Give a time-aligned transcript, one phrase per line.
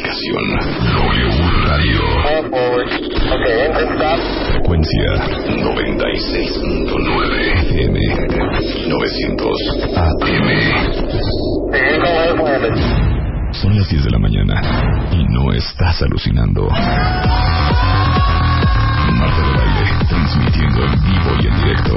[0.00, 0.44] aplicación.
[0.96, 1.28] W
[1.66, 2.00] Radio.
[4.48, 5.10] Frecuencia
[5.46, 8.00] 96.9 FM
[8.88, 9.60] 900
[9.96, 10.48] AM.
[13.52, 14.60] Son las 10 de la mañana
[15.12, 16.68] y no estás alucinando.
[19.20, 21.94] Marta de Baile, transmitiendo en vivo y en directo.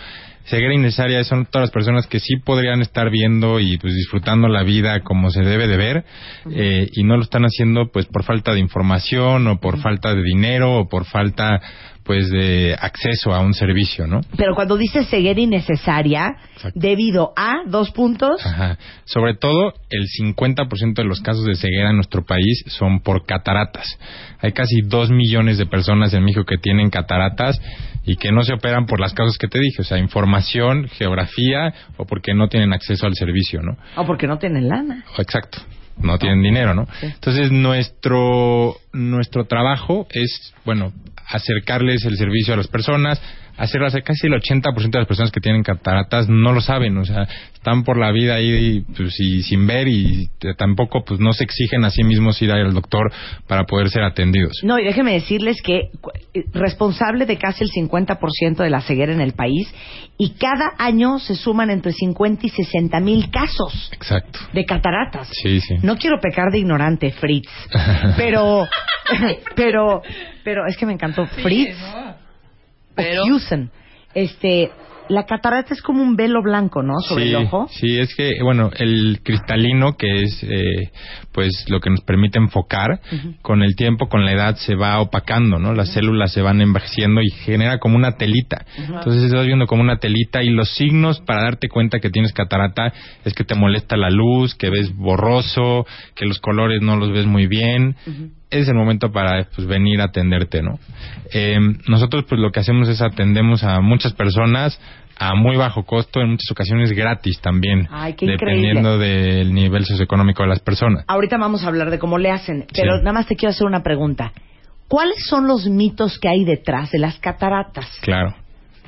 [0.50, 4.64] Ceguera innecesaria son todas las personas que sí podrían estar viendo y pues disfrutando la
[4.64, 6.04] vida como se debe de ver
[6.50, 10.22] eh, y no lo están haciendo pues por falta de información o por falta de
[10.22, 11.60] dinero o por falta
[12.02, 14.22] pues de acceso a un servicio, ¿no?
[14.36, 16.80] Pero cuando dices ceguera innecesaria, Exacto.
[16.80, 18.78] debido a dos puntos, Ajá.
[19.04, 23.86] Sobre todo, el 50% de los casos de ceguera en nuestro país son por cataratas.
[24.40, 27.60] Hay casi 2 millones de personas en México que tienen cataratas
[28.04, 31.72] y que no se operan por las causas que te dije, o sea, información, geografía
[31.96, 33.76] o porque no tienen acceso al servicio, ¿no?
[33.96, 35.04] o porque no tienen lana.
[35.18, 35.58] Exacto.
[35.98, 36.88] No tienen dinero, ¿no?
[37.02, 40.92] Entonces, nuestro, nuestro trabajo es, bueno,
[41.28, 43.20] acercarles el servicio a las personas,
[43.60, 47.28] hacerlas, casi el 80% de las personas que tienen cataratas no lo saben, o sea,
[47.52, 51.84] están por la vida ahí pues, y sin ver y tampoco pues no se exigen
[51.84, 53.12] a sí mismos ir al doctor
[53.46, 54.60] para poder ser atendidos.
[54.62, 55.90] No, y déjenme decirles que
[56.32, 59.68] eh, responsable de casi el 50% de la ceguera en el país
[60.16, 64.38] y cada año se suman entre 50 y 60 mil casos Exacto.
[64.54, 65.28] de cataratas.
[65.42, 65.74] Sí, sí.
[65.82, 67.50] No quiero pecar de ignorante, Fritz,
[68.16, 68.66] pero,
[69.54, 70.02] pero,
[70.44, 71.76] pero es que me encantó Fritz
[72.94, 73.70] Pero- o Houston.
[74.14, 74.70] Este,
[75.10, 77.00] la catarata es como un velo blanco, ¿no?
[77.00, 77.68] Sobre sí, el ojo.
[77.70, 80.90] Sí, es que, bueno, el cristalino, que es eh,
[81.32, 83.00] pues lo que nos permite enfocar,
[83.42, 85.74] con el tiempo, con la edad, se va opacando, ¿no?
[85.74, 88.64] Las células se van envejeciendo y genera como una telita.
[88.78, 92.92] Entonces estás viendo como una telita y los signos para darte cuenta que tienes catarata
[93.24, 97.26] es que te molesta la luz, que ves borroso, que los colores no los ves
[97.26, 97.96] muy bien.
[98.50, 100.78] Es el momento para pues, venir a atenderte, ¿no?
[101.32, 101.56] Eh,
[101.86, 104.80] nosotros pues lo que hacemos es atendemos a muchas personas
[105.22, 110.42] a muy bajo costo, en muchas ocasiones gratis también, Ay, qué dependiendo del nivel socioeconómico
[110.42, 111.04] de las personas.
[111.08, 113.00] Ahorita vamos a hablar de cómo le hacen, pero Sí.
[113.00, 114.32] nada más te quiero hacer una pregunta.
[114.88, 117.86] ¿Cuáles son los mitos que hay detrás de las cataratas?
[118.00, 118.34] Claro,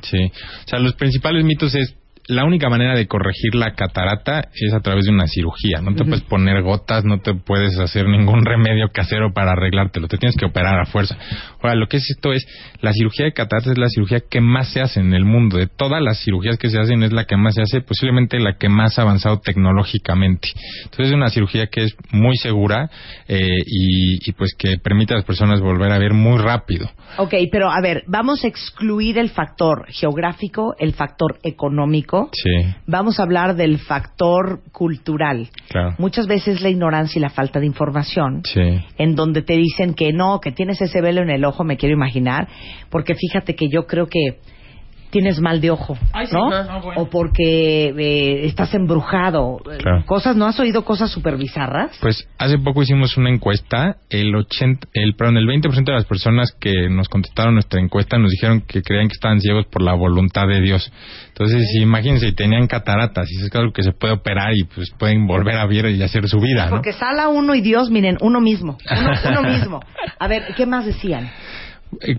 [0.00, 0.24] sí.
[0.64, 1.94] O sea, los principales mitos es
[2.28, 5.80] la única manera de corregir la catarata es a través de una cirugía.
[5.82, 10.06] No te puedes poner gotas, no te puedes hacer ningún remedio casero para arreglártelo.
[10.06, 11.16] Te tienes que operar a fuerza.
[11.60, 12.46] Ahora, lo que es esto es,
[12.80, 15.56] la cirugía de catarata es la cirugía que más se hace en el mundo.
[15.56, 18.56] De todas las cirugías que se hacen, es la que más se hace, posiblemente la
[18.56, 20.48] que más ha avanzado tecnológicamente.
[20.84, 22.88] Entonces, es una cirugía que es muy segura
[23.26, 26.88] eh, y, y pues que permite a las personas volver a ver muy rápido.
[27.18, 32.11] Ok, pero a ver, vamos a excluir el factor geográfico, el factor económico.
[32.32, 32.50] Sí,
[32.86, 35.48] Vamos a hablar del factor cultural.
[35.68, 35.94] claro.
[35.98, 38.42] Muchas veces la ignorancia y la falta de información.
[38.44, 38.80] Sí.
[38.98, 41.94] en donde te dicen que no, que tienes ese velo en el ojo, me quiero
[41.94, 42.48] imaginar,
[42.90, 44.38] porque fíjate que yo creo que
[45.12, 46.34] tienes mal de ojo, Ay, sí.
[46.34, 46.50] ¿no?
[46.52, 47.02] Ah, bueno.
[47.02, 49.58] O porque eh, estás embrujado.
[49.78, 50.04] Claro.
[50.06, 51.96] Cosas, ¿no has oído cosas súper bizarras?
[52.00, 56.52] Pues hace poco hicimos una encuesta, el 80, el, perdón, el 20% de las personas
[56.58, 60.48] que nos contestaron nuestra encuesta nos dijeron que creían que estaban ciegos por la voluntad
[60.48, 60.90] de Dios.
[61.28, 65.26] Entonces, imagínense, y tenían cataratas, y es algo que se puede operar y pues pueden
[65.26, 66.70] volver a ver y hacer su vida, ¿no?
[66.70, 69.80] Porque sala uno y Dios, miren, uno mismo, uno, uno mismo.
[70.18, 71.30] A ver, ¿qué más decían?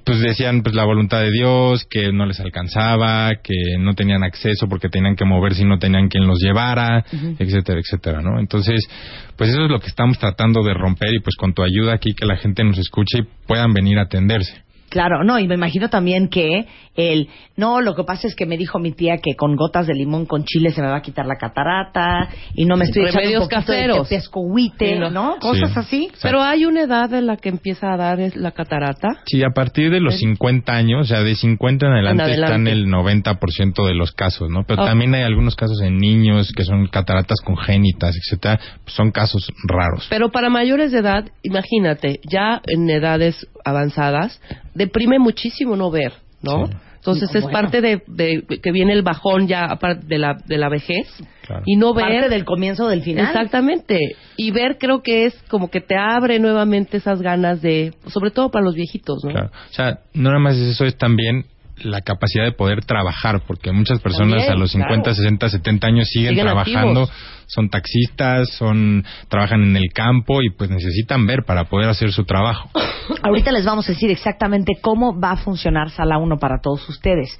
[0.04, 4.68] Pues decían pues la voluntad de Dios, que no les alcanzaba, que no tenían acceso
[4.70, 7.04] porque tenían que moverse y no tenían quien los llevara,
[7.40, 8.40] etcétera, etcétera, ¿no?
[8.40, 8.88] Entonces,
[9.36, 12.14] pues eso es lo que estamos tratando de romper y pues con tu ayuda aquí
[12.14, 14.64] que la gente nos escuche y puedan venir a atenderse.
[14.94, 18.58] Claro, no, y me imagino también que el, no, lo que pasa es que me
[18.58, 21.26] dijo mi tía que con gotas de limón con chile se me va a quitar
[21.26, 23.98] la catarata y no me estoy echando un caseros.
[24.08, 25.10] de tepescohuite, Sí, ¿no?
[25.10, 25.38] ¿no?
[25.40, 25.80] Cosas Sí.
[25.80, 26.04] así.
[26.04, 26.20] Exacto.
[26.22, 29.08] Pero hay una edad en la que empieza a dar la catarata.
[29.26, 32.54] Sí, a partir de los 50 años, o sea, de 50 en adelante, En adelante.
[32.54, 34.64] están el 90% de los casos, ¿no?
[34.68, 39.52] Pero también hay algunos casos en niños que son cataratas congénitas, etcétera, pues son casos
[39.68, 40.06] raros.
[40.12, 44.40] Pero para mayores de edad, imagínate, ya en edades avanzadas,
[44.74, 46.68] deprime muchísimo no ver, ¿no?
[46.68, 46.74] Sí.
[46.96, 47.60] Entonces es bueno.
[47.60, 51.08] parte de, de que viene el bajón ya aparte de la, de la vejez
[51.46, 51.64] Claro.
[51.66, 53.26] y no ver Parte del comienzo del final.
[53.26, 54.00] Exactamente.
[54.38, 58.50] Y ver creo que es como que te abre nuevamente esas ganas de, sobre todo
[58.50, 59.32] para los viejitos, ¿no?
[59.32, 59.52] Claro.
[59.70, 61.44] O sea, no nada más eso, es también
[61.78, 65.16] la capacidad de poder trabajar, porque muchas personas También, a los 50, claro.
[65.16, 67.44] 60, 70 años siguen, Siguen trabajando, activos.
[67.48, 72.26] son taxistas, son trabajan en el campo y pues necesitan ver para poder hacer su
[72.26, 72.70] trabajo.
[73.24, 77.40] Ahorita les vamos a decir exactamente cómo va a funcionar Sala 1 para todos ustedes.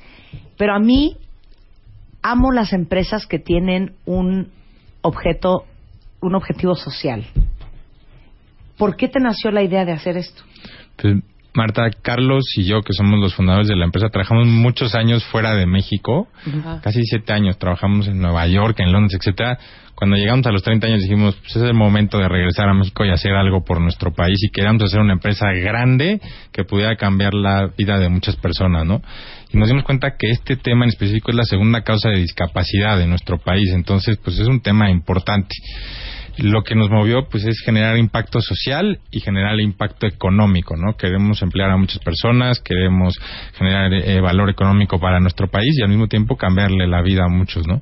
[0.58, 1.18] Pero a mí
[2.22, 4.52] amo las empresas que tienen un
[5.02, 5.66] objeto,
[6.22, 7.26] un objetivo social.
[8.78, 10.42] ¿Por qué te nació la idea de hacer esto?
[10.98, 11.18] Pues,
[11.56, 15.54] Marta, Carlos y yo, que somos los fundadores de la empresa, trabajamos muchos años fuera
[15.54, 16.28] de México,
[16.82, 19.60] casi siete años, trabajamos en Nueva York, en Londres, etcétera.
[19.94, 23.06] Cuando llegamos a los 30 años dijimos, pues es el momento de regresar a México
[23.06, 26.20] y hacer algo por nuestro país y queríamos hacer una empresa grande
[26.52, 29.04] que pudiera cambiar la vida de muchas personas, ¿no?
[29.52, 33.00] Y nos dimos cuenta que este tema en específico es la segunda causa de discapacidad
[33.00, 35.56] en nuestro país, entonces pues es un tema importante
[36.38, 40.96] lo que nos movió pues es generar impacto social y generar impacto económico, ¿no?
[40.98, 43.16] Queremos emplear a muchas personas, queremos
[43.54, 47.30] generar eh, valor económico para nuestro país y al mismo tiempo cambiarle la vida a
[47.30, 47.82] muchos, ¿no?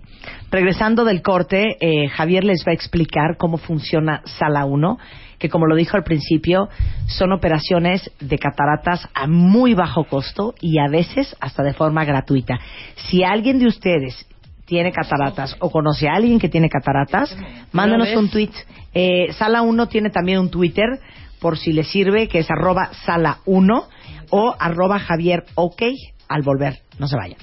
[0.51, 4.97] Regresando del corte, eh, Javier les va a explicar cómo funciona Sala 1,
[5.39, 6.69] que como lo dijo al principio,
[7.07, 12.59] son operaciones de cataratas a muy bajo costo y a veces hasta de forma gratuita.
[12.95, 14.27] Si alguien de ustedes
[14.65, 17.35] tiene cataratas o conoce a alguien que tiene cataratas,
[17.71, 18.51] mándanos un tweet.
[18.93, 20.99] Eh, Sala 1 tiene también un Twitter,
[21.39, 23.83] por si les sirve, que es arroba Sala 1
[24.29, 25.81] o arroba Javier OK.
[26.29, 27.37] Al volver, no se vayan.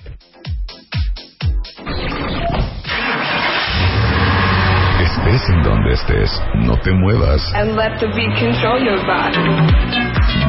[5.00, 7.42] Estés en donde estés, no te muevas.
[7.54, 9.38] and let the beat control your body.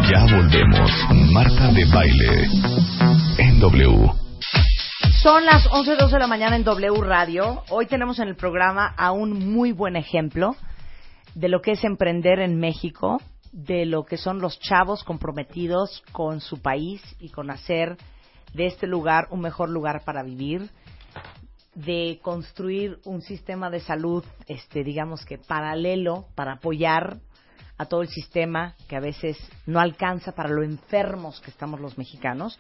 [0.10, 0.92] Ya volvemos.
[1.32, 2.48] Marta de Baile.
[3.38, 4.12] En W.
[5.22, 7.64] Son las 11.12 de la mañana en W Radio.
[7.70, 10.56] Hoy tenemos en el programa a un muy buen ejemplo
[11.36, 13.22] de lo que es emprender en México,
[13.52, 17.98] de lo que son los chavos comprometidos con su país y con hacer
[18.54, 20.70] de este lugar un mejor lugar para vivir,
[21.76, 27.18] de construir un sistema de salud, este, digamos que paralelo para apoyar
[27.78, 31.98] a todo el sistema que a veces no alcanza para lo enfermos que estamos los
[31.98, 32.58] mexicanos.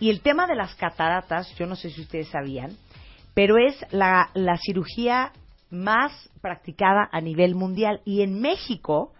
[0.00, 2.76] Y el tema de las cataratas, yo no sé si ustedes sabían,
[3.34, 5.32] pero es la, la cirugía
[5.70, 8.00] más practicada a nivel mundial.
[8.04, 9.12] Y en México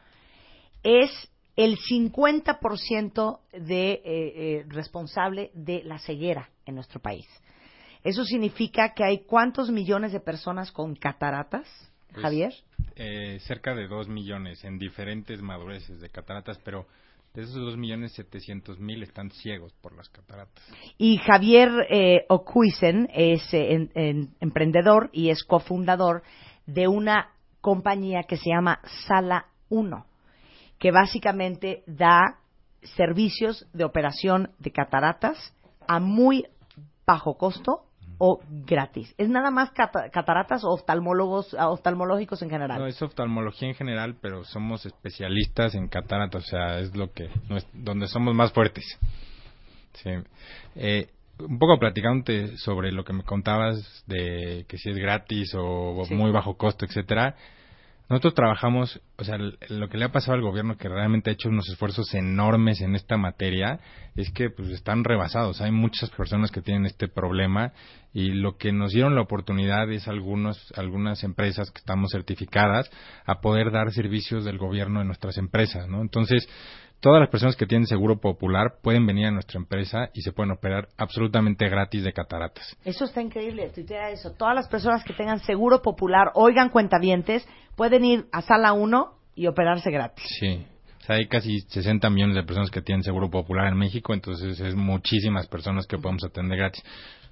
[0.83, 1.11] es
[1.57, 7.27] el 50% de, eh, eh, responsable de la ceguera en nuestro país.
[8.03, 11.69] Eso significa que hay cuántos millones de personas con cataratas,
[12.13, 12.53] Pues, Javier.
[12.97, 16.87] Eh, cerca de 2 millones en diferentes madureces de cataratas, pero
[17.35, 20.65] de esos 2 millones 700 mil están ciegos por las cataratas.
[20.99, 26.23] Y Javier eh, Ocuisen es eh, en- en- emprendedor y es cofundador
[26.67, 30.07] de una compañía que se llama Sala 1,
[30.79, 32.39] que básicamente da
[32.97, 35.55] servicios de operación de cataratas
[35.87, 36.47] a muy
[37.07, 37.85] bajo costo
[38.23, 39.15] o gratis.
[39.17, 42.79] ¿Es nada más cata- cataratas o oftalmólogos, oftalmológicos en general?
[42.79, 47.31] No, es oftalmología en general, pero somos especialistas en cataratas, o sea, es lo que
[47.73, 48.85] donde somos más fuertes.
[49.95, 50.11] Sí.
[50.77, 51.09] Eh,
[51.39, 56.15] un poco platicándote sobre lo que me contabas de que si es gratis o Sí.
[56.15, 57.35] muy bajo costo, etcétera.
[58.11, 61.49] Nosotros trabajamos, o sea, lo que le ha pasado al gobierno que realmente ha hecho
[61.49, 63.79] unos esfuerzos enormes en esta materia
[64.17, 65.61] es que pues están rebasados.
[65.61, 67.73] Hay muchas personas que tienen este problema
[68.13, 72.91] y lo que nos dieron la oportunidad es algunos, algunas empresas que estamos certificadas
[73.27, 76.01] a poder dar servicios del gobierno en nuestras empresas, ¿no?
[76.01, 76.49] Entonces,
[77.01, 80.53] todas las personas que tienen seguro popular pueden venir a nuestra empresa y se pueden
[80.53, 82.77] operar absolutamente gratis de cataratas.
[82.85, 84.33] Eso está increíble, tuitea eso.
[84.33, 89.47] Todas las personas que tengan seguro popular, oigan cuentavientes, pueden ir a sala 1 y
[89.47, 90.25] operarse gratis.
[90.39, 90.67] Sí.
[91.01, 94.61] O sea, hay casi 60 millones de personas que tienen seguro popular en México, entonces
[94.61, 96.85] es muchísimas personas que podemos atender gratis.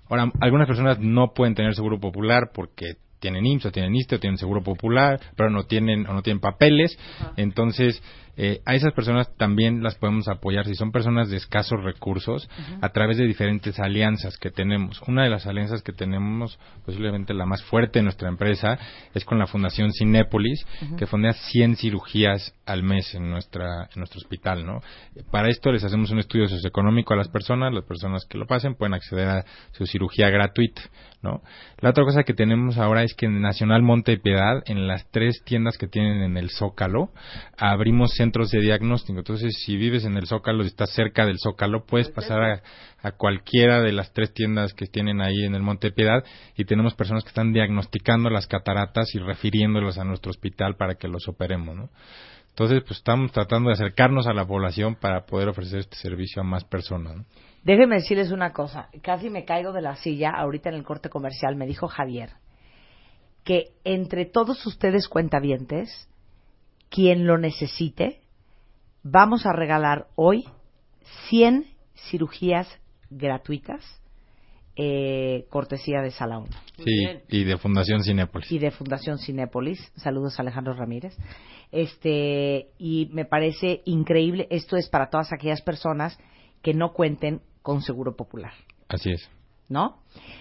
[0.08, 4.20] Ahora, algunas personas no pueden tener seguro popular porque tienen IMSS o tienen ISTE o
[4.20, 6.98] tienen seguro popular, pero no tienen o no tienen papeles.
[7.36, 8.02] Entonces,
[8.40, 12.48] eh, a esas personas también las podemos apoyar si son personas de escasos recursos
[12.80, 15.02] a través de diferentes alianzas que tenemos.
[15.08, 18.78] Una de las alianzas que tenemos, posiblemente la más fuerte en nuestra empresa,
[19.12, 20.64] es con la Fundación Cinépolis,
[20.96, 24.82] que fondea 100 cirugías al mes en nuestra en nuestro hospital, ¿no?
[25.32, 28.76] Para esto les hacemos un estudio socioeconómico a las personas, las personas que lo pasen
[28.76, 30.82] pueden acceder a su cirugía gratuita,
[31.22, 31.42] ¿no?
[31.80, 35.10] La otra cosa que tenemos ahora es que en Nacional Monte de Piedad, en las
[35.10, 37.10] tres tiendas que tienen en el Zócalo,
[37.56, 39.18] abrimos centros de diagnóstico.
[39.18, 42.62] Entonces, si vives en el Zócalo y estás cerca del Zócalo, puedes pasar a,
[43.02, 46.24] a cualquiera de las tres tiendas que tienen ahí en el Monte Piedad
[46.56, 51.08] y tenemos personas que están diagnosticando las cataratas y refiriéndolas a nuestro hospital para que
[51.08, 51.90] los operemos, ¿no?
[52.50, 56.44] Entonces, pues estamos tratando de acercarnos a la población para poder ofrecer este servicio a
[56.44, 57.16] más personas.
[57.16, 57.24] ¿no?
[57.62, 61.54] Déjenme decirles una cosa, casi me caigo de la silla ahorita en el corte comercial,
[61.54, 62.30] me dijo Javier,
[63.44, 66.08] que entre todos ustedes cuentavientes,
[66.90, 68.20] quien lo necesite,
[69.02, 70.44] vamos a regalar hoy
[71.28, 71.66] 100
[72.10, 72.68] cirugías
[73.10, 73.84] gratuitas,
[74.76, 76.48] eh, cortesía de Sala 1
[76.84, 78.50] Sí, y de Fundación Cinépolis.
[78.52, 79.80] y de Fundación Cinépolis.
[79.96, 81.16] Saludos Alejandro Ramírez.
[81.72, 86.18] Este, y me parece increíble, esto es para todas aquellas personas
[86.62, 88.52] que no cuenten con seguro popular,
[88.88, 89.28] Así es.
[89.68, 89.98] ¿no?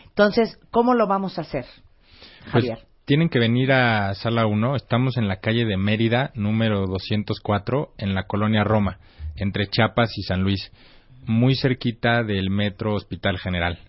[0.08, 1.66] Entonces, ¿cómo lo vamos a hacer,
[2.51, 2.88] Pues, Javier?
[3.07, 4.75] Tienen que venir a Sala 1.
[4.75, 8.99] Estamos en la calle de Mérida, número 204, en la colonia Roma,
[9.37, 10.73] entre Chiapas y San Luis,
[11.25, 13.79] muy cerquita del Metro Hospital General.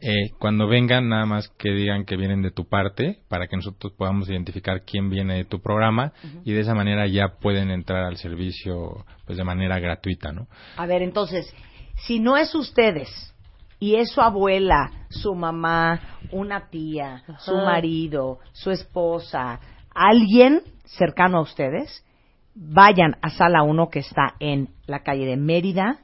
[0.00, 3.92] Eh, cuando vengan, nada más que digan que vienen de tu parte, para que nosotros
[3.92, 8.16] podamos identificar quién viene de tu programa y de esa manera ya pueden entrar al
[8.16, 10.48] servicio pues de manera gratuita, ¿no?
[10.78, 11.54] A ver, entonces,
[11.96, 13.33] si no es ustedes
[13.78, 16.00] y es su abuela, su mamá,
[16.30, 19.60] una tía, su marido, su esposa,
[19.94, 22.04] alguien cercano a ustedes,
[22.54, 25.98] vayan a Sala 1 que está en la calle de Mérida,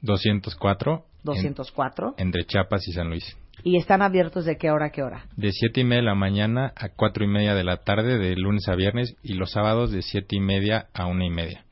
[0.00, 3.36] 204 en- 204, entre Chiapas y San Luis.
[3.64, 5.26] y están abiertos de qué hora a qué hora.
[5.36, 8.34] De siete y media de la mañana a cuatro y media de la tarde, de
[8.34, 11.64] lunes a viernes, y los sábados de siete y media a una y media.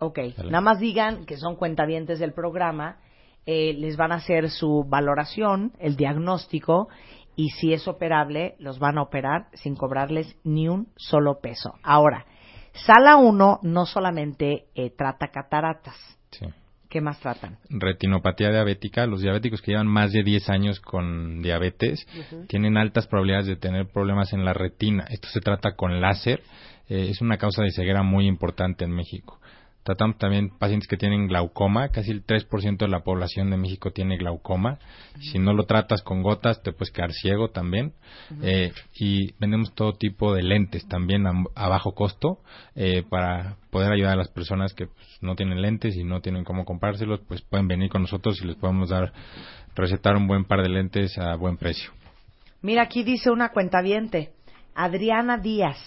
[0.00, 0.50] Ok, Vale.
[0.50, 2.98] nada más digan que son cuentavientes del programa,
[3.46, 6.88] eh, les van a hacer su valoración, el diagnóstico,
[7.36, 11.74] y si es operable, los van a operar sin cobrarles ni un solo peso.
[11.82, 12.26] Ahora,
[12.72, 15.96] Sala 1 no solamente eh, trata cataratas,
[16.30, 16.46] Sí.
[16.88, 17.58] ¿qué más tratan?
[17.70, 22.06] Retinopatía diabética, los diabéticos que llevan más de 10 años con diabetes
[22.48, 25.04] tienen altas probabilidades de tener problemas en la retina.
[25.10, 26.42] Esto se trata con láser,
[26.88, 29.40] eh, es una causa de ceguera muy importante en México.
[29.82, 34.18] Tratamos también pacientes que tienen glaucoma, casi el 3% de la población de México tiene
[34.18, 34.78] glaucoma.
[35.18, 37.94] Si no lo tratas con gotas, te puedes quedar ciego también.
[38.42, 42.40] Eh, y vendemos todo tipo de lentes también a, a bajo costo
[42.74, 46.44] eh, para poder ayudar a las personas que pues, no tienen lentes y no tienen
[46.44, 49.12] cómo comprárselos, pues pueden venir con nosotros y les podemos dar,
[49.74, 51.90] recetar un buen par de lentes a buen precio.
[52.60, 54.32] Mira, aquí dice una cuentaviente,
[54.74, 55.78] Adriana Díaz,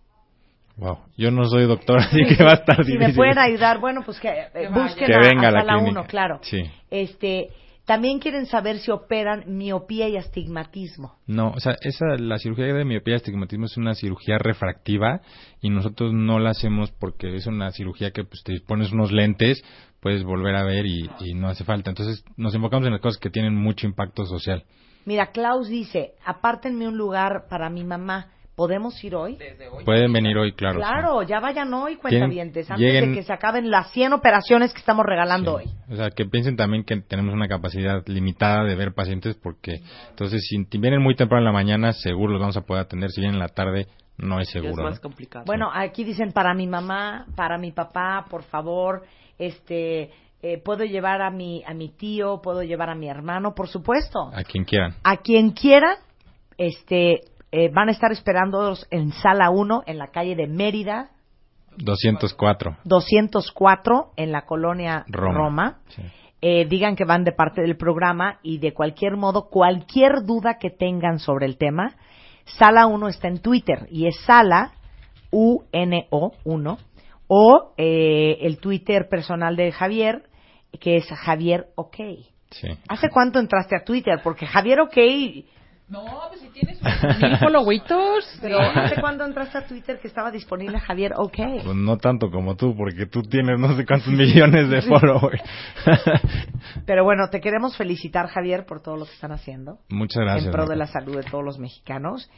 [0.80, 0.98] Wow.
[1.16, 3.08] Yo no soy doctor, así que va a estar Si difícil.
[3.08, 6.00] me pueden ayudar, bueno, pues que eh, busquen Que a, venga a a la clínica.
[6.00, 6.38] 1, claro.
[6.42, 6.62] Sí.
[6.90, 7.48] Este,
[7.86, 11.16] también quieren saber si operan miopía y astigmatismo.
[11.26, 15.20] No, o sea, esa, la cirugía de miopía y astigmatismo es una cirugía refractiva
[15.60, 19.62] y nosotros no la hacemos porque es una cirugía que pues, te pones unos lentes,
[20.00, 21.90] puedes volver a ver y, y no hace falta.
[21.90, 24.64] Entonces nos enfocamos en las cosas que tienen mucho impacto social.
[25.04, 28.28] Mira, Klaus dice, apártenme un lugar para mi mamá
[28.60, 29.38] ¿podemos ir hoy?
[29.86, 30.80] Pueden venir hoy, claro.
[30.80, 30.84] sí.
[30.86, 34.80] Claro, ya vayan hoy, cuentavientes, antes lleguen- de que se acaben las 100 operaciones que
[34.80, 35.64] estamos regalando Sí.
[35.64, 35.74] hoy.
[35.90, 40.42] O sea, que piensen también que tenemos una capacidad limitada de ver pacientes porque entonces
[40.46, 43.36] si vienen muy temprano en la mañana seguro los vamos a poder atender, si vienen
[43.36, 43.86] en la tarde
[44.18, 44.82] no es Ya es seguro.
[44.84, 45.00] más ¿no?
[45.00, 45.44] complicado.
[45.46, 49.04] Bueno, aquí dicen para mi mamá, para mi papá, por favor,
[49.38, 50.10] este,
[50.42, 54.30] eh, puedo llevar a mi a mi tío, puedo llevar a mi hermano, por supuesto.
[54.34, 54.96] A quien quieran.
[55.02, 55.96] A quien quiera,
[56.58, 57.20] este,
[57.52, 61.10] eh, van a estar esperándolos en sala 1 en la calle de Mérida,
[61.76, 62.78] 204.
[62.84, 65.38] 204 en la colonia Roma.
[65.38, 65.78] Roma.
[65.88, 66.02] Sí.
[66.42, 70.70] Eh, digan que van de parte del programa y de cualquier modo, cualquier duda que
[70.70, 71.96] tengan sobre el tema,
[72.58, 74.72] Sala 1 está en Twitter y es Sala
[75.30, 76.78] UNO 1
[77.28, 80.24] o eh, el Twitter personal de Javier
[80.80, 81.96] que es Javier OK.
[82.50, 82.68] Sí.
[82.88, 84.20] ¿Hace cuánto entraste a Twitter?
[84.22, 84.96] Porque Javier OK,
[85.90, 86.80] No, pues si tienes
[87.20, 88.38] mil followitos.
[88.40, 91.36] pero ¿hace cuándo entraste a Twitter que estaba disponible Javier OK?
[91.64, 95.42] Pues no tanto como tú, porque tú tienes no sé cuántos millones de followers.
[96.86, 99.78] Pero bueno, te queremos felicitar Javier por todo lo que están haciendo.
[99.88, 100.46] Muchas gracias.
[100.46, 102.30] en pro de la salud de todos los mexicanos.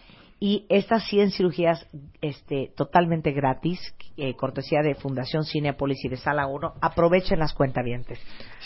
[0.45, 1.87] Y estas 100 cirugías
[2.21, 3.79] este, totalmente gratis,
[4.17, 8.19] eh, cortesía de Fundación Cinepolis y de Sala 1, aprovechen las cuentavientes.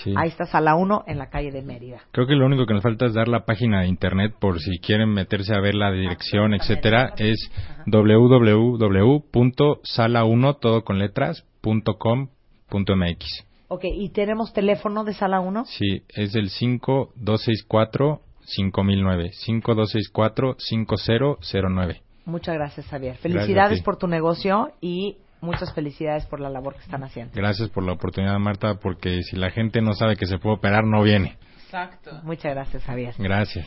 [0.03, 0.15] Sí.
[0.17, 2.01] Ahí está Sala 1 en la calle de Mérida.
[2.13, 4.79] Creo que lo único que nos falta es dar la página de internet por si
[4.79, 7.53] quieren meterse a ver la dirección, etcétera, es
[7.85, 12.29] www.sala1 todo con letras punto com
[12.71, 13.45] punto mx.
[13.69, 15.67] Ok, ¿y tenemos teléfono de Sala 1?
[15.67, 22.03] Sí, es el 5264 5009 5264 5009.
[22.25, 23.17] Muchas gracias, Javier.
[23.17, 27.33] Felicidades por tu negocio y muchas felicidades por la labor que están haciendo.
[27.35, 30.85] Gracias por la oportunidad, Marta, porque si la gente no sabe que se puede operar,
[30.85, 31.37] no viene.
[31.65, 32.21] Exacto.
[32.23, 33.15] Muchas gracias, Javier.
[33.19, 33.65] Gracias.